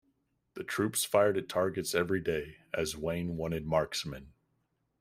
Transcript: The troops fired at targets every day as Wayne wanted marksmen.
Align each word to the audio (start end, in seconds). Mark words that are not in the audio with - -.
The 0.55 0.63
troops 0.63 1.05
fired 1.05 1.37
at 1.37 1.47
targets 1.47 1.93
every 1.93 2.21
day 2.21 2.57
as 2.73 2.97
Wayne 2.97 3.37
wanted 3.37 3.67
marksmen. 3.67 4.33